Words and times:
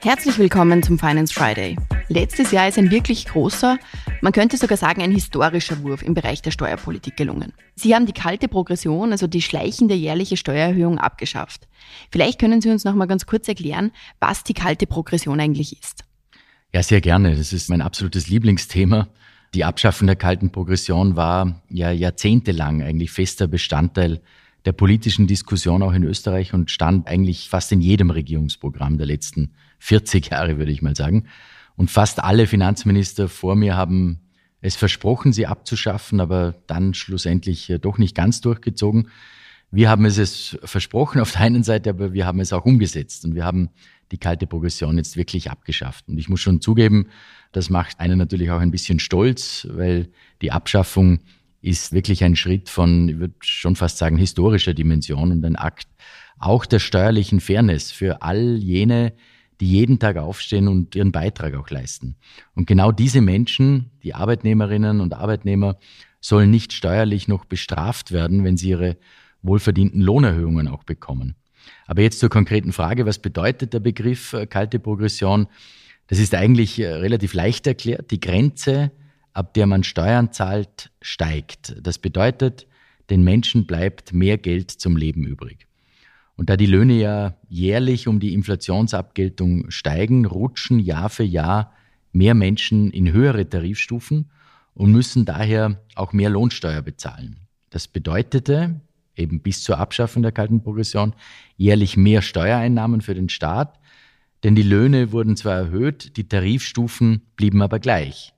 Herzlich 0.00 0.38
willkommen 0.38 0.82
zum 0.82 0.98
Finance 0.98 1.34
Friday. 1.34 1.76
Letztes 2.08 2.50
Jahr 2.50 2.66
ist 2.68 2.78
ein 2.78 2.90
wirklich 2.90 3.26
großer, 3.26 3.78
man 4.22 4.32
könnte 4.32 4.56
sogar 4.56 4.78
sagen 4.78 5.02
ein 5.02 5.10
historischer 5.10 5.82
Wurf 5.82 6.02
im 6.02 6.14
Bereich 6.14 6.40
der 6.40 6.50
Steuerpolitik 6.50 7.16
gelungen. 7.16 7.52
Sie 7.74 7.94
haben 7.94 8.06
die 8.06 8.12
kalte 8.12 8.48
Progression, 8.48 9.12
also 9.12 9.26
die 9.26 9.42
schleichende 9.42 9.94
jährliche 9.94 10.38
Steuererhöhung 10.38 10.98
abgeschafft. 10.98 11.68
Vielleicht 12.10 12.40
können 12.40 12.62
Sie 12.62 12.70
uns 12.70 12.84
noch 12.84 12.94
mal 12.94 13.06
ganz 13.06 13.26
kurz 13.26 13.48
erklären, 13.48 13.92
was 14.18 14.44
die 14.44 14.54
kalte 14.54 14.86
Progression 14.86 15.40
eigentlich 15.40 15.78
ist. 15.78 16.04
Ja, 16.72 16.82
sehr 16.82 17.02
gerne. 17.02 17.36
Das 17.36 17.52
ist 17.52 17.68
mein 17.68 17.82
absolutes 17.82 18.28
Lieblingsthema. 18.28 19.08
Die 19.54 19.64
Abschaffung 19.64 20.06
der 20.06 20.16
kalten 20.16 20.50
Progression 20.50 21.14
war 21.14 21.62
ja 21.68 21.90
jahrzehntelang 21.90 22.82
eigentlich 22.82 23.10
fester 23.10 23.46
Bestandteil 23.46 24.20
der 24.64 24.72
politischen 24.72 25.26
Diskussion 25.26 25.82
auch 25.82 25.92
in 25.92 26.04
Österreich 26.04 26.54
und 26.54 26.70
stand 26.70 27.06
eigentlich 27.06 27.48
fast 27.48 27.70
in 27.72 27.80
jedem 27.80 28.10
Regierungsprogramm 28.10 28.96
der 28.96 29.06
letzten 29.06 29.52
40 29.80 30.30
Jahre, 30.30 30.56
würde 30.56 30.72
ich 30.72 30.80
mal 30.80 30.96
sagen. 30.96 31.26
Und 31.76 31.90
fast 31.90 32.22
alle 32.22 32.46
Finanzminister 32.46 33.28
vor 33.28 33.56
mir 33.56 33.76
haben 33.76 34.20
es 34.62 34.76
versprochen, 34.76 35.32
sie 35.32 35.46
abzuschaffen, 35.46 36.20
aber 36.20 36.54
dann 36.66 36.94
schlussendlich 36.94 37.68
äh, 37.68 37.78
doch 37.78 37.98
nicht 37.98 38.14
ganz 38.14 38.40
durchgezogen. 38.40 39.08
Wir 39.70 39.90
haben 39.90 40.04
es, 40.04 40.18
es 40.18 40.56
versprochen 40.62 41.20
auf 41.20 41.32
der 41.32 41.40
einen 41.40 41.64
Seite, 41.64 41.90
aber 41.90 42.12
wir 42.12 42.26
haben 42.26 42.40
es 42.40 42.52
auch 42.52 42.64
umgesetzt 42.64 43.24
und 43.24 43.34
wir 43.34 43.44
haben 43.44 43.70
die 44.12 44.18
kalte 44.18 44.46
Progression 44.46 44.98
jetzt 44.98 45.16
wirklich 45.16 45.50
abgeschafft. 45.50 46.08
Und 46.08 46.18
ich 46.18 46.28
muss 46.28 46.40
schon 46.40 46.60
zugeben, 46.60 47.08
das 47.50 47.70
macht 47.70 47.98
einen 47.98 48.18
natürlich 48.18 48.50
auch 48.50 48.60
ein 48.60 48.70
bisschen 48.70 48.98
stolz, 48.98 49.66
weil 49.70 50.10
die 50.42 50.52
Abschaffung 50.52 51.20
ist 51.62 51.92
wirklich 51.92 52.22
ein 52.22 52.36
Schritt 52.36 52.68
von, 52.68 53.08
ich 53.08 53.18
würde 53.18 53.34
schon 53.40 53.76
fast 53.76 53.98
sagen, 53.98 54.16
historischer 54.16 54.74
Dimension 54.74 55.32
und 55.32 55.44
ein 55.44 55.56
Akt 55.56 55.88
auch 56.38 56.66
der 56.66 56.80
steuerlichen 56.80 57.40
Fairness 57.40 57.92
für 57.92 58.22
all 58.22 58.56
jene, 58.56 59.12
die 59.60 59.68
jeden 59.68 60.00
Tag 60.00 60.16
aufstehen 60.16 60.66
und 60.66 60.94
ihren 60.96 61.12
Beitrag 61.12 61.54
auch 61.54 61.70
leisten. 61.70 62.16
Und 62.54 62.66
genau 62.66 62.90
diese 62.90 63.20
Menschen, 63.20 63.92
die 64.02 64.14
Arbeitnehmerinnen 64.14 65.00
und 65.00 65.14
Arbeitnehmer, 65.14 65.78
sollen 66.20 66.50
nicht 66.50 66.72
steuerlich 66.72 67.28
noch 67.28 67.44
bestraft 67.44 68.10
werden, 68.10 68.42
wenn 68.44 68.56
sie 68.56 68.70
ihre 68.70 68.96
wohlverdienten 69.42 70.00
Lohnerhöhungen 70.00 70.68
auch 70.68 70.82
bekommen. 70.82 71.36
Aber 71.86 72.02
jetzt 72.02 72.20
zur 72.20 72.28
konkreten 72.28 72.72
Frage, 72.72 73.06
was 73.06 73.18
bedeutet 73.18 73.72
der 73.72 73.80
Begriff 73.80 74.32
äh, 74.32 74.46
kalte 74.46 74.78
Progression? 74.78 75.46
Das 76.06 76.18
ist 76.18 76.34
eigentlich 76.34 76.78
äh, 76.78 76.86
relativ 76.86 77.34
leicht 77.34 77.66
erklärt. 77.66 78.10
Die 78.10 78.20
Grenze, 78.20 78.92
ab 79.32 79.54
der 79.54 79.66
man 79.66 79.84
Steuern 79.84 80.32
zahlt, 80.32 80.90
steigt. 81.00 81.76
Das 81.80 81.98
bedeutet, 81.98 82.66
den 83.10 83.24
Menschen 83.24 83.66
bleibt 83.66 84.12
mehr 84.12 84.38
Geld 84.38 84.70
zum 84.70 84.96
Leben 84.96 85.24
übrig. 85.24 85.66
Und 86.36 86.50
da 86.50 86.56
die 86.56 86.66
Löhne 86.66 86.94
ja 86.94 87.36
jährlich 87.48 88.08
um 88.08 88.20
die 88.20 88.32
Inflationsabgeltung 88.32 89.70
steigen, 89.70 90.24
rutschen 90.24 90.78
Jahr 90.78 91.10
für 91.10 91.24
Jahr 91.24 91.72
mehr 92.12 92.34
Menschen 92.34 92.90
in 92.90 93.12
höhere 93.12 93.48
Tarifstufen 93.48 94.30
und 94.74 94.92
müssen 94.92 95.24
daher 95.24 95.80
auch 95.94 96.12
mehr 96.12 96.30
Lohnsteuer 96.30 96.82
bezahlen. 96.82 97.36
Das 97.70 97.88
bedeutete 97.88 98.80
eben 99.16 99.40
bis 99.40 99.62
zur 99.62 99.78
Abschaffung 99.78 100.22
der 100.22 100.32
kalten 100.32 100.62
Progression 100.62 101.14
jährlich 101.56 101.96
mehr 101.96 102.22
Steuereinnahmen 102.22 103.00
für 103.00 103.14
den 103.14 103.28
Staat, 103.28 103.78
denn 104.42 104.54
die 104.54 104.62
Löhne 104.62 105.12
wurden 105.12 105.36
zwar 105.36 105.54
erhöht, 105.54 106.16
die 106.16 106.28
Tarifstufen 106.28 107.22
blieben 107.36 107.62
aber 107.62 107.78
gleich. 107.78 108.32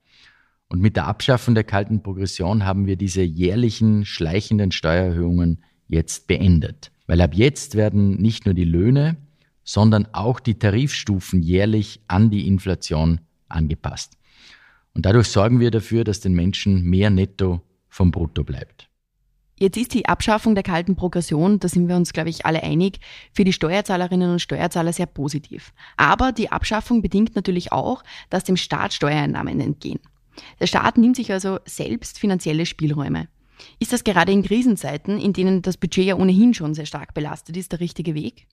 Und 0.69 0.81
mit 0.81 0.97
der 0.97 1.07
Abschaffung 1.07 1.55
der 1.55 1.65
kalten 1.65 2.03
Progression 2.03 2.65
haben 2.65 2.87
wir 2.87 2.97
diese 2.97 3.23
jährlichen 3.23 4.05
schleichenden 4.05 4.73
Steuererhöhungen 4.73 5.63
jetzt 5.89 6.27
beendet. 6.27 6.91
Weil 7.07 7.21
ab 7.21 7.35
jetzt 7.35 7.75
werden 7.75 8.21
nicht 8.21 8.45
nur 8.45 8.55
die 8.55 8.65
Löhne, 8.65 9.17
sondern 9.63 10.09
auch 10.13 10.41
die 10.41 10.59
Tarifstufen 10.59 11.43
jährlich 11.43 12.01
an 12.09 12.31
die 12.31 12.47
Inflation 12.47 13.21
angepasst. 13.49 14.17
Und 14.95 15.07
dadurch 15.07 15.29
sorgen 15.29 15.61
wir 15.61 15.71
dafür, 15.71 16.05
dass 16.05 16.21
den 16.21 16.35
Menschen 16.35 16.83
mehr 16.83 17.11
netto 17.11 17.63
vom 17.89 18.11
Brutto 18.11 18.45
bleibt. 18.45 18.89
Jetzt 19.65 19.79
ist 19.79 19.95
die 19.95 20.05
Abschaffung 20.05 20.55
der 20.55 20.63
kalten 20.63 20.95
Progression, 20.95 21.59
da 21.59 21.69
sind 21.69 21.89
wir 21.89 21.97
uns, 21.97 22.13
glaube 22.13 22.29
ich, 22.29 22.45
alle 22.45 22.63
einig, 22.63 22.99
für 23.33 23.45
die 23.45 23.53
Steuerzahlerinnen 23.55 24.31
und 24.31 24.41
Steuerzahler 24.41 24.93
sehr 24.93 25.07
positiv. 25.07 25.73
Aber 25.97 26.33
die 26.33 26.53
Abschaffung 26.53 27.01
bedingt 27.01 27.35
natürlich 27.35 27.73
auch, 27.73 28.03
dass 28.29 28.45
dem 28.45 28.59
Staat 28.59 28.93
Steuereinnahmen 28.93 29.59
entgehen. 29.61 30.01
Der 30.61 30.67
Staat 30.67 30.99
nimmt 30.99 31.17
sich 31.17 31.33
also 31.33 31.61
selbst 31.65 32.19
finanzielle 32.19 32.67
Spielräume. 32.67 33.29
Ist 33.79 33.95
das 33.95 34.05
gerade 34.05 34.33
in 34.33 34.43
Krisenzeiten, 34.43 35.19
in 35.19 35.33
denen 35.33 35.63
das 35.63 35.79
Budget 35.79 36.05
ja 36.05 36.17
ohnehin 36.17 36.53
schon 36.53 36.75
sehr 36.75 36.85
stark 36.85 37.15
belastet 37.15 37.57
ist, 37.57 37.73
der 37.73 37.81
richtige 37.81 38.15
Weg? 38.15 38.47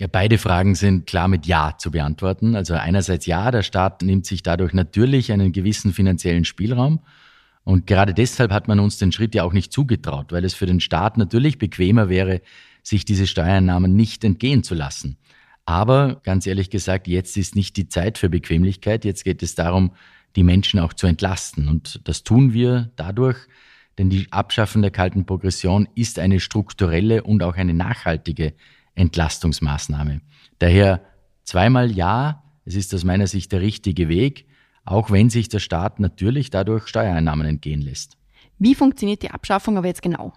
Ja, 0.00 0.08
beide 0.10 0.38
Fragen 0.38 0.74
sind 0.74 1.06
klar 1.06 1.28
mit 1.28 1.46
Ja 1.46 1.76
zu 1.78 1.92
beantworten. 1.92 2.56
Also 2.56 2.74
einerseits 2.74 3.26
ja, 3.26 3.52
der 3.52 3.62
Staat 3.62 4.02
nimmt 4.02 4.26
sich 4.26 4.42
dadurch 4.42 4.72
natürlich 4.72 5.30
einen 5.30 5.52
gewissen 5.52 5.92
finanziellen 5.92 6.44
Spielraum. 6.44 6.98
Und 7.68 7.86
gerade 7.86 8.14
deshalb 8.14 8.50
hat 8.50 8.66
man 8.66 8.80
uns 8.80 8.96
den 8.96 9.12
Schritt 9.12 9.34
ja 9.34 9.44
auch 9.44 9.52
nicht 9.52 9.74
zugetraut, 9.74 10.32
weil 10.32 10.42
es 10.42 10.54
für 10.54 10.64
den 10.64 10.80
Staat 10.80 11.18
natürlich 11.18 11.58
bequemer 11.58 12.08
wäre, 12.08 12.40
sich 12.82 13.04
diese 13.04 13.26
Steuereinnahmen 13.26 13.94
nicht 13.94 14.24
entgehen 14.24 14.62
zu 14.62 14.74
lassen. 14.74 15.18
Aber 15.66 16.22
ganz 16.24 16.46
ehrlich 16.46 16.70
gesagt, 16.70 17.06
jetzt 17.08 17.36
ist 17.36 17.56
nicht 17.56 17.76
die 17.76 17.86
Zeit 17.86 18.16
für 18.16 18.30
Bequemlichkeit. 18.30 19.04
Jetzt 19.04 19.22
geht 19.22 19.42
es 19.42 19.54
darum, 19.54 19.92
die 20.34 20.44
Menschen 20.44 20.80
auch 20.80 20.94
zu 20.94 21.06
entlasten. 21.06 21.68
Und 21.68 22.00
das 22.04 22.24
tun 22.24 22.54
wir 22.54 22.90
dadurch, 22.96 23.36
denn 23.98 24.08
die 24.08 24.32
Abschaffung 24.32 24.80
der 24.80 24.90
kalten 24.90 25.26
Progression 25.26 25.88
ist 25.94 26.18
eine 26.18 26.40
strukturelle 26.40 27.22
und 27.22 27.42
auch 27.42 27.56
eine 27.56 27.74
nachhaltige 27.74 28.54
Entlastungsmaßnahme. 28.94 30.22
Daher 30.58 31.02
zweimal 31.44 31.90
ja, 31.90 32.44
es 32.64 32.76
ist 32.76 32.94
aus 32.94 33.04
meiner 33.04 33.26
Sicht 33.26 33.52
der 33.52 33.60
richtige 33.60 34.08
Weg, 34.08 34.47
auch 34.88 35.10
wenn 35.10 35.28
sich 35.28 35.48
der 35.48 35.58
Staat 35.58 36.00
natürlich 36.00 36.48
dadurch 36.50 36.86
Steuereinnahmen 36.88 37.46
entgehen 37.46 37.82
lässt. 37.82 38.16
Wie 38.58 38.74
funktioniert 38.74 39.22
die 39.22 39.30
Abschaffung 39.30 39.76
aber 39.76 39.86
jetzt 39.86 40.02
genau? 40.02 40.32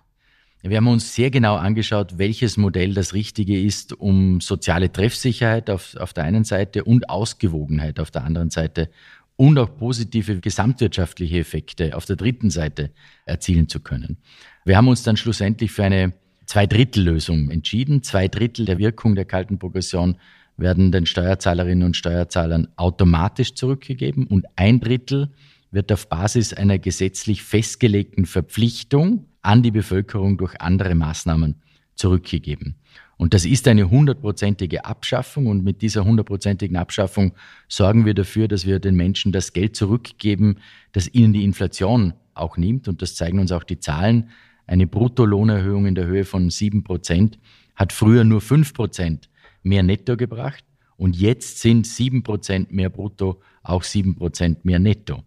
Wir 0.61 0.77
haben 0.77 0.89
uns 0.89 1.15
sehr 1.15 1.31
genau 1.31 1.55
angeschaut, 1.55 2.17
welches 2.17 2.57
Modell 2.57 2.93
das 2.93 3.13
Richtige 3.13 3.59
ist, 3.59 3.93
um 3.93 4.41
soziale 4.41 4.91
Treffsicherheit 4.91 5.69
auf, 5.69 5.95
auf 5.95 6.13
der 6.13 6.25
einen 6.25 6.43
Seite 6.43 6.83
und 6.83 7.09
Ausgewogenheit 7.09 7.99
auf 7.99 8.11
der 8.11 8.25
anderen 8.25 8.51
Seite 8.51 8.89
und 9.37 9.57
auch 9.57 9.75
positive 9.75 10.39
gesamtwirtschaftliche 10.39 11.39
Effekte 11.39 11.95
auf 11.95 12.05
der 12.05 12.17
dritten 12.17 12.51
Seite 12.51 12.91
erzielen 13.25 13.69
zu 13.69 13.79
können. 13.79 14.17
Wir 14.65 14.77
haben 14.77 14.89
uns 14.89 15.01
dann 15.01 15.17
schlussendlich 15.17 15.71
für 15.71 15.85
eine 15.85 16.13
Zweidrittellösung 16.45 17.49
entschieden. 17.49 18.03
Zwei 18.03 18.27
Drittel 18.27 18.65
der 18.65 18.77
Wirkung 18.77 19.15
der 19.15 19.25
kalten 19.25 19.57
Progression 19.57 20.17
werden 20.61 20.91
den 20.91 21.05
Steuerzahlerinnen 21.05 21.83
und 21.83 21.97
Steuerzahlern 21.97 22.67
automatisch 22.77 23.55
zurückgegeben 23.55 24.27
und 24.27 24.45
ein 24.55 24.79
Drittel 24.79 25.29
wird 25.71 25.91
auf 25.91 26.07
Basis 26.07 26.53
einer 26.53 26.79
gesetzlich 26.79 27.43
festgelegten 27.43 28.25
Verpflichtung 28.25 29.25
an 29.41 29.63
die 29.63 29.71
Bevölkerung 29.71 30.37
durch 30.37 30.59
andere 30.61 30.95
Maßnahmen 30.95 31.55
zurückgegeben. 31.95 32.75
Und 33.17 33.35
das 33.35 33.45
ist 33.45 33.67
eine 33.67 33.89
hundertprozentige 33.89 34.85
Abschaffung 34.85 35.45
und 35.45 35.63
mit 35.63 35.83
dieser 35.83 36.03
hundertprozentigen 36.03 36.75
Abschaffung 36.75 37.33
sorgen 37.67 38.05
wir 38.05 38.15
dafür, 38.15 38.47
dass 38.47 38.65
wir 38.65 38.79
den 38.79 38.95
Menschen 38.95 39.31
das 39.31 39.53
Geld 39.53 39.75
zurückgeben, 39.75 40.55
das 40.91 41.07
ihnen 41.13 41.31
die 41.31 41.43
Inflation 41.43 42.13
auch 42.33 42.57
nimmt. 42.57 42.87
Und 42.87 43.03
das 43.03 43.13
zeigen 43.15 43.37
uns 43.37 43.51
auch 43.51 43.63
die 43.63 43.79
Zahlen. 43.79 44.29
Eine 44.65 44.87
Bruttolohnerhöhung 44.87 45.85
in 45.85 45.93
der 45.93 46.07
Höhe 46.07 46.25
von 46.25 46.49
sieben 46.49 46.83
Prozent 46.83 47.37
hat 47.75 47.93
früher 47.93 48.23
nur 48.23 48.41
fünf 48.41 48.73
Prozent 48.73 49.29
mehr 49.63 49.83
Netto 49.83 50.17
gebracht. 50.17 50.63
Und 50.97 51.15
jetzt 51.15 51.59
sind 51.59 51.87
sieben 51.87 52.23
Prozent 52.23 52.71
mehr 52.71 52.89
Brutto 52.89 53.41
auch 53.63 53.83
sieben 53.83 54.15
Prozent 54.15 54.65
mehr 54.65 54.79
Netto. 54.79 55.23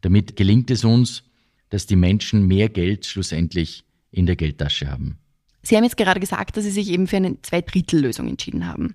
Damit 0.00 0.36
gelingt 0.36 0.70
es 0.70 0.84
uns, 0.84 1.24
dass 1.70 1.86
die 1.86 1.96
Menschen 1.96 2.46
mehr 2.46 2.68
Geld 2.68 3.06
schlussendlich 3.06 3.84
in 4.10 4.26
der 4.26 4.36
Geldtasche 4.36 4.90
haben. 4.90 5.18
Sie 5.62 5.76
haben 5.76 5.84
jetzt 5.84 5.96
gerade 5.96 6.20
gesagt, 6.20 6.56
dass 6.56 6.64
Sie 6.64 6.70
sich 6.70 6.90
eben 6.90 7.06
für 7.06 7.16
eine 7.16 7.40
Zweidrittellösung 7.40 8.28
entschieden 8.28 8.66
haben. 8.66 8.94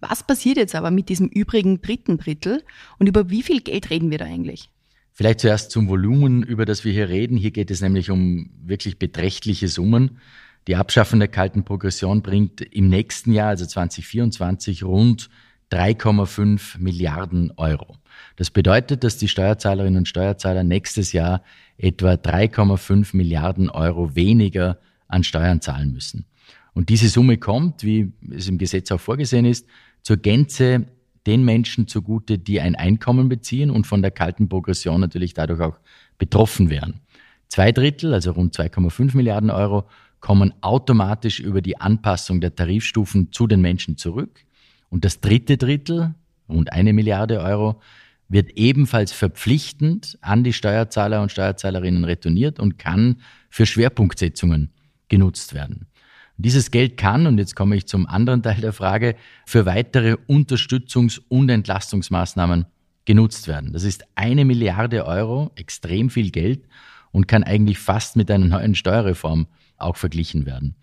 Was 0.00 0.26
passiert 0.26 0.58
jetzt 0.58 0.74
aber 0.74 0.90
mit 0.90 1.08
diesem 1.08 1.28
übrigen 1.28 1.80
dritten 1.80 2.18
Drittel 2.18 2.62
und 2.98 3.08
über 3.08 3.30
wie 3.30 3.42
viel 3.42 3.60
Geld 3.62 3.90
reden 3.90 4.10
wir 4.10 4.18
da 4.18 4.26
eigentlich? 4.26 4.68
Vielleicht 5.12 5.40
zuerst 5.40 5.70
zum 5.70 5.88
Volumen, 5.88 6.42
über 6.42 6.64
das 6.64 6.84
wir 6.84 6.92
hier 6.92 7.08
reden. 7.08 7.36
Hier 7.36 7.50
geht 7.50 7.70
es 7.70 7.80
nämlich 7.80 8.10
um 8.10 8.50
wirklich 8.62 8.98
beträchtliche 8.98 9.68
Summen. 9.68 10.18
Die 10.66 10.76
Abschaffung 10.76 11.18
der 11.18 11.28
kalten 11.28 11.64
Progression 11.64 12.22
bringt 12.22 12.60
im 12.60 12.88
nächsten 12.88 13.32
Jahr, 13.32 13.48
also 13.48 13.66
2024, 13.66 14.84
rund 14.84 15.30
3,5 15.72 16.78
Milliarden 16.78 17.52
Euro. 17.56 17.96
Das 18.36 18.50
bedeutet, 18.50 19.04
dass 19.04 19.16
die 19.16 19.28
Steuerzahlerinnen 19.28 19.98
und 19.98 20.08
Steuerzahler 20.08 20.64
nächstes 20.64 21.12
Jahr 21.12 21.42
etwa 21.78 22.12
3,5 22.12 23.16
Milliarden 23.16 23.70
Euro 23.70 24.14
weniger 24.14 24.78
an 25.08 25.24
Steuern 25.24 25.60
zahlen 25.60 25.92
müssen. 25.92 26.26
Und 26.72 26.88
diese 26.88 27.08
Summe 27.08 27.38
kommt, 27.38 27.84
wie 27.84 28.12
es 28.30 28.48
im 28.48 28.58
Gesetz 28.58 28.90
auch 28.92 29.00
vorgesehen 29.00 29.44
ist, 29.44 29.66
zur 30.02 30.16
Gänze 30.16 30.86
den 31.26 31.44
Menschen 31.44 31.86
zugute, 31.86 32.38
die 32.38 32.60
ein 32.60 32.74
Einkommen 32.74 33.28
beziehen 33.28 33.70
und 33.70 33.86
von 33.86 34.02
der 34.02 34.10
kalten 34.10 34.48
Progression 34.48 35.00
natürlich 35.00 35.34
dadurch 35.34 35.60
auch 35.60 35.78
betroffen 36.18 36.70
wären. 36.70 37.00
Zwei 37.48 37.72
Drittel, 37.72 38.14
also 38.14 38.32
rund 38.32 38.56
2,5 38.56 39.16
Milliarden 39.16 39.50
Euro, 39.50 39.84
kommen 40.20 40.54
automatisch 40.60 41.40
über 41.40 41.62
die 41.62 41.80
Anpassung 41.80 42.40
der 42.40 42.54
Tarifstufen 42.54 43.32
zu 43.32 43.46
den 43.46 43.60
Menschen 43.60 43.96
zurück. 43.96 44.44
Und 44.90 45.04
das 45.04 45.20
dritte 45.20 45.56
Drittel, 45.56 46.14
rund 46.48 46.72
eine 46.72 46.92
Milliarde 46.92 47.40
Euro, 47.40 47.80
wird 48.28 48.52
ebenfalls 48.52 49.12
verpflichtend 49.12 50.18
an 50.20 50.44
die 50.44 50.52
Steuerzahler 50.52 51.22
und 51.22 51.32
Steuerzahlerinnen 51.32 52.04
retourniert 52.04 52.60
und 52.60 52.78
kann 52.78 53.16
für 53.48 53.66
Schwerpunktsetzungen 53.66 54.70
genutzt 55.08 55.52
werden. 55.54 55.86
Dieses 56.36 56.70
Geld 56.70 56.96
kann, 56.96 57.26
und 57.26 57.38
jetzt 57.38 57.54
komme 57.54 57.76
ich 57.76 57.86
zum 57.86 58.06
anderen 58.06 58.42
Teil 58.42 58.60
der 58.60 58.72
Frage, 58.72 59.16
für 59.44 59.66
weitere 59.66 60.14
Unterstützungs- 60.26 61.20
und 61.28 61.50
Entlastungsmaßnahmen 61.50 62.66
genutzt 63.04 63.48
werden. 63.48 63.72
Das 63.72 63.82
ist 63.82 64.04
eine 64.14 64.44
Milliarde 64.44 65.04
Euro, 65.04 65.50
extrem 65.56 66.08
viel 66.08 66.30
Geld 66.30 66.66
und 67.12 67.28
kann 67.28 67.44
eigentlich 67.44 67.78
fast 67.78 68.16
mit 68.16 68.30
einer 68.30 68.46
neuen 68.46 68.74
Steuerreform 68.74 69.46
auch 69.78 69.96
verglichen 69.96 70.46
werden. 70.46 70.76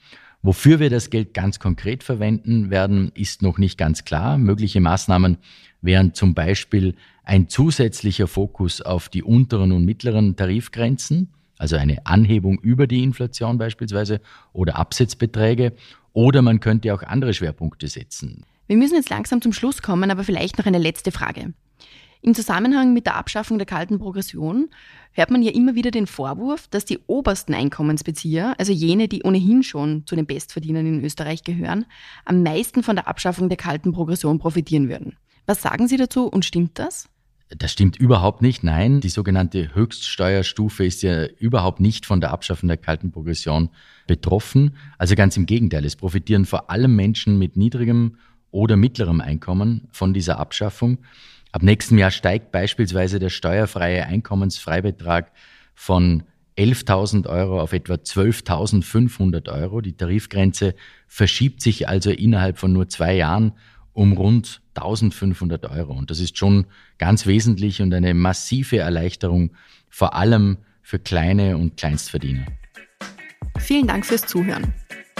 Wofür 0.43 0.79
wir 0.79 0.89
das 0.89 1.09
Geld 1.09 1.33
ganz 1.33 1.59
konkret 1.59 2.03
verwenden 2.03 2.69
werden, 2.69 3.11
ist 3.15 3.41
noch 3.41 3.57
nicht 3.57 3.77
ganz 3.77 4.05
klar. 4.05 4.37
Mögliche 4.37 4.79
Maßnahmen 4.79 5.37
wären 5.81 6.13
zum 6.13 6.33
Beispiel 6.33 6.95
ein 7.23 7.49
zusätzlicher 7.49 8.27
Fokus 8.27 8.81
auf 8.81 9.09
die 9.09 9.23
unteren 9.23 9.71
und 9.71 9.83
mittleren 9.83 10.35
Tarifgrenzen, 10.35 11.33
also 11.57 11.75
eine 11.75 12.05
Anhebung 12.05 12.59
über 12.59 12.87
die 12.87 13.03
Inflation 13.03 13.57
beispielsweise 13.57 14.21
oder 14.53 14.77
Absetzbeträge. 14.77 15.73
Oder 16.13 16.41
man 16.41 16.59
könnte 16.59 16.93
auch 16.93 17.03
andere 17.03 17.33
Schwerpunkte 17.33 17.87
setzen. 17.87 18.43
Wir 18.67 18.77
müssen 18.77 18.95
jetzt 18.95 19.09
langsam 19.09 19.41
zum 19.41 19.53
Schluss 19.53 19.81
kommen, 19.81 20.11
aber 20.11 20.23
vielleicht 20.23 20.57
noch 20.57 20.65
eine 20.65 20.77
letzte 20.79 21.11
Frage. 21.11 21.53
Im 22.21 22.33
Zusammenhang 22.33 22.93
mit 22.93 23.05
der 23.05 23.15
Abschaffung 23.15 23.57
der 23.57 23.67
kalten 23.67 23.99
Progression 23.99 24.69
hört 25.11 25.31
man 25.31 25.41
ja 25.43 25.51
immer 25.51 25.75
wieder 25.75 25.91
den 25.91 26.07
Vorwurf, 26.07 26.67
dass 26.67 26.85
die 26.85 26.99
obersten 27.07 27.53
Einkommensbezieher, 27.53 28.55
also 28.57 28.71
jene, 28.71 29.07
die 29.07 29.23
ohnehin 29.23 29.63
schon 29.63 30.05
zu 30.05 30.15
den 30.15 30.25
Bestverdienern 30.25 30.85
in 30.85 31.03
Österreich 31.03 31.43
gehören, 31.43 31.85
am 32.25 32.43
meisten 32.43 32.83
von 32.83 32.95
der 32.95 33.07
Abschaffung 33.07 33.49
der 33.49 33.57
kalten 33.57 33.93
Progression 33.93 34.39
profitieren 34.39 34.89
würden. 34.89 35.15
Was 35.45 35.61
sagen 35.61 35.87
Sie 35.87 35.97
dazu 35.97 36.27
und 36.27 36.43
stimmt 36.43 36.79
das? 36.79 37.07
Das 37.49 37.71
stimmt 37.71 37.95
überhaupt 37.95 38.41
nicht. 38.41 38.63
Nein, 38.63 38.99
die 38.99 39.09
sogenannte 39.09 39.73
Höchststeuerstufe 39.73 40.85
ist 40.85 41.01
ja 41.01 41.27
überhaupt 41.27 41.79
nicht 41.79 42.05
von 42.05 42.19
der 42.19 42.31
Abschaffung 42.31 42.67
der 42.67 42.77
kalten 42.77 43.11
Progression 43.11 43.69
betroffen. 44.05 44.75
Also 44.97 45.15
ganz 45.15 45.37
im 45.37 45.45
Gegenteil. 45.45 45.85
Es 45.85 45.95
profitieren 45.95 46.45
vor 46.45 46.69
allem 46.69 46.95
Menschen 46.95 47.39
mit 47.39 47.55
niedrigem 47.55 48.17
oder 48.51 48.75
mittlerem 48.75 49.21
Einkommen 49.21 49.87
von 49.91 50.13
dieser 50.13 50.39
Abschaffung. 50.39 50.97
Ab 51.51 51.63
nächstem 51.63 51.97
Jahr 51.97 52.11
steigt 52.11 52.51
beispielsweise 52.51 53.19
der 53.19 53.29
steuerfreie 53.29 54.05
Einkommensfreibetrag 54.05 55.31
von 55.73 56.23
11.000 56.57 57.27
Euro 57.27 57.61
auf 57.61 57.73
etwa 57.73 57.93
12.500 57.95 59.51
Euro. 59.51 59.81
Die 59.81 59.95
Tarifgrenze 59.95 60.75
verschiebt 61.07 61.61
sich 61.61 61.87
also 61.87 62.09
innerhalb 62.09 62.57
von 62.57 62.73
nur 62.73 62.89
zwei 62.89 63.15
Jahren 63.15 63.53
um 63.93 64.13
rund 64.13 64.61
1.500 64.75 65.71
Euro. 65.71 65.93
Und 65.93 66.11
das 66.11 66.19
ist 66.19 66.37
schon 66.37 66.67
ganz 66.97 67.25
wesentlich 67.25 67.81
und 67.81 67.93
eine 67.93 68.13
massive 68.13 68.77
Erleichterung, 68.77 69.51
vor 69.89 70.15
allem 70.15 70.57
für 70.81 70.99
kleine 70.99 71.57
und 71.57 71.77
Kleinstverdiener. 71.77 72.45
Vielen 73.59 73.87
Dank 73.87 74.05
fürs 74.05 74.21
Zuhören. 74.21 74.73